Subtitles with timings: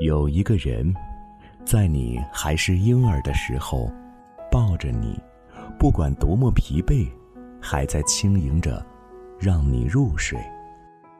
[0.00, 0.94] 有一个人，
[1.64, 3.90] 在你还是婴儿的时候，
[4.48, 5.18] 抱着你，
[5.76, 7.08] 不管多么疲惫，
[7.60, 8.84] 还在轻盈着，
[9.40, 10.38] 让你入睡，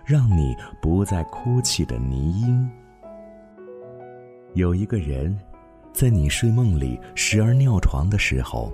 [0.06, 2.71] 让你不再哭泣的泥婴。
[4.54, 5.37] 有一个人，
[5.92, 8.72] 在你睡梦里时而尿床的时候，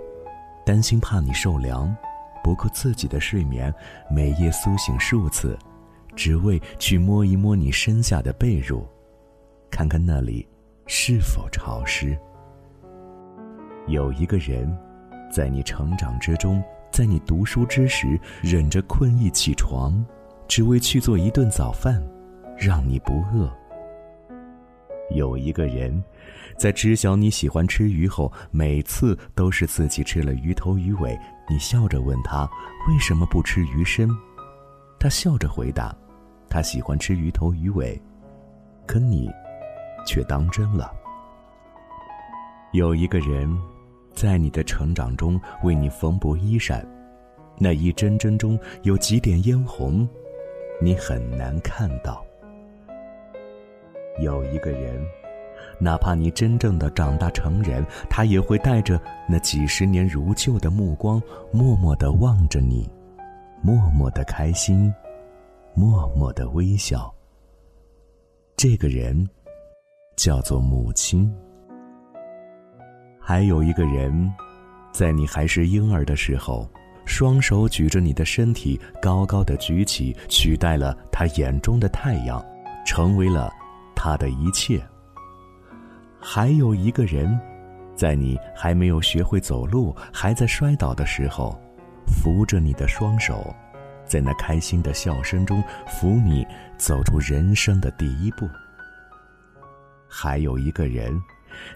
[0.67, 1.97] 担心怕你受凉，
[2.43, 3.73] 不顾自己的睡眠，
[4.11, 5.59] 每夜苏醒数次，
[6.15, 8.85] 只为去摸一摸你身下的被褥，
[9.75, 10.47] 看看那里
[10.87, 12.17] 是否潮湿。
[13.89, 14.73] 有一个人，
[15.33, 20.07] 在你成长之中，在你读书之时，忍着困意起床，
[20.47, 22.01] 只为去做一顿早饭，
[22.57, 23.53] 让你不饿。
[25.11, 26.01] 有一个人，
[26.57, 31.19] 在知晓你喜欢吃鱼后，每次都是自己吃了鱼头鱼尾。
[31.51, 32.49] 你笑着问他
[32.89, 34.09] 为什么不吃鱼身，
[35.01, 35.93] 他笑着回答
[36.49, 38.01] ：“他喜欢吃鱼头鱼尾。”
[38.87, 39.29] 可你
[40.05, 40.93] 却当真了。
[42.73, 43.49] 有一个人，
[44.13, 46.87] 在你的成长中为你缝补衣衫，
[47.59, 50.09] 那一针针中有几点嫣红，
[50.81, 52.25] 你很难看到。
[54.21, 55.05] 有一个人，
[55.79, 62.89] 哪怕你真正的长大成人，他也会带着那几十年如旧的目光，默默的望着你，
[63.63, 64.93] 默默的开心，
[65.75, 67.13] 默默的微笑。
[68.57, 69.29] 这个人，
[70.17, 71.33] 叫做母亲。
[73.21, 74.33] 还有一个人，
[74.93, 76.69] 在你还是婴儿的时候，
[77.05, 82.45] 双手举着你的身体，高高的举起，取代了他眼中的太阳，
[82.87, 83.53] 成为了。
[83.97, 84.79] 他的一切。
[86.21, 87.41] 还有一个人，
[87.95, 91.59] 在你还没有学会走路、还在摔倒的时候，
[92.07, 93.55] 扶着你的双手，
[94.05, 98.47] 在那开心的笑声中扶你走出人生的第一步。
[100.17, 101.21] 还有一个人，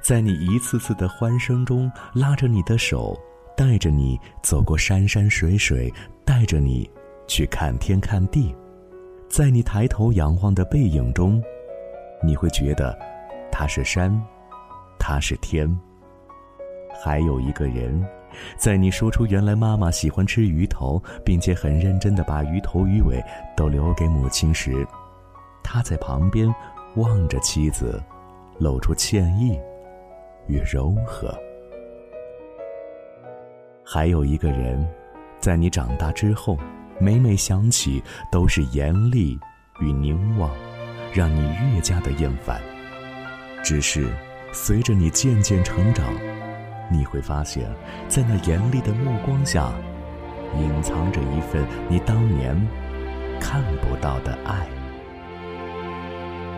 [0.00, 3.19] 在你一次次的欢声中拉着你的手，
[3.56, 5.92] 带着你走过山山水水，
[6.25, 6.88] 带着你
[7.27, 8.54] 去看天看地，
[9.28, 11.43] 在你抬头仰望的背影中。
[12.22, 12.97] 你会觉得，
[13.50, 14.09] 他是山，
[15.00, 15.69] 他是天。
[17.04, 18.06] 还有一个人，
[18.56, 23.21] 在你说出原来妈妈喜欢吃鱼头，并且很认真的把鱼头鱼尾
[23.56, 24.87] 都留给母亲时，
[25.65, 26.48] 他在旁边
[26.94, 28.00] 望着妻子，
[28.58, 29.58] 露出歉意
[30.46, 31.32] 与柔和。
[33.84, 34.86] 还有一个人，
[35.38, 36.58] 在你长大之后，
[36.98, 39.38] 每每想起都是严厉
[39.80, 40.50] 与凝望。
[41.10, 41.41] 让你
[41.72, 42.60] 越加的厌烦。
[43.64, 44.06] 只是，
[44.52, 46.04] 随着你渐渐成长，
[46.92, 47.66] 你会发现，
[48.08, 49.72] 在那严厉的目光下，
[50.58, 52.54] 隐藏着一份你当年
[53.41, 54.68] 看不到的爱。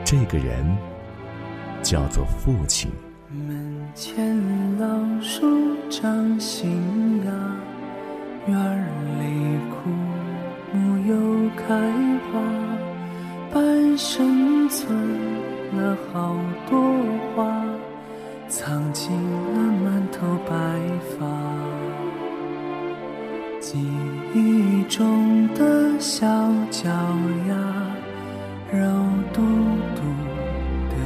[0.04, 0.76] 这个人
[1.82, 2.90] 叫做父亲。
[3.28, 4.36] 门前
[4.78, 4.86] 老
[5.20, 5.46] 树
[5.88, 7.32] 长新芽，
[8.46, 8.56] 院
[9.18, 9.90] 里枯
[10.72, 11.64] 木又开
[12.32, 12.40] 花。
[13.52, 14.96] 半生存
[15.76, 16.36] 了好
[16.68, 16.80] 多
[17.34, 17.64] 话，
[18.48, 20.54] 藏进了满头白
[21.18, 21.26] 发。
[23.60, 23.78] 记
[24.34, 26.26] 忆中的小
[26.70, 26.88] 脚
[27.48, 27.54] 丫，
[28.72, 28.86] 肉
[29.32, 29.42] 嘟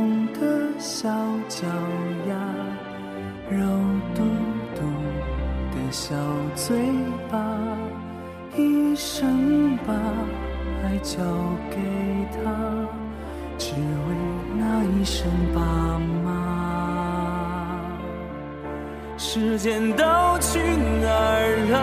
[0.00, 0.40] 红的
[0.78, 1.10] 小
[1.46, 1.66] 脚
[2.26, 2.32] 丫，
[3.50, 3.58] 肉
[4.14, 4.22] 嘟
[4.74, 4.80] 嘟
[5.72, 6.14] 的小
[6.54, 6.74] 嘴
[7.30, 7.38] 巴。
[8.56, 9.92] 一生把
[10.84, 11.20] 爱交
[11.68, 11.76] 给
[12.32, 12.50] 他，
[13.58, 14.16] 只为
[14.58, 15.60] 那一声爸
[16.24, 16.28] 妈。
[19.18, 20.02] 时间都
[20.40, 20.58] 去
[21.02, 21.76] 哪儿了？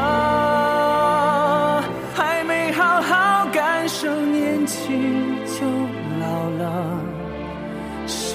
[2.16, 5.64] 还没好好感受年轻就
[6.20, 6.66] 老了，